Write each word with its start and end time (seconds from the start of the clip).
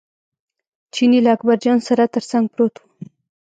چیني 0.93 1.19
له 1.25 1.29
اکبرجان 1.35 1.79
سره 1.87 2.03
تر 2.13 2.23
څنګ 2.31 2.45
پروت 2.53 2.75
و. 2.79 2.83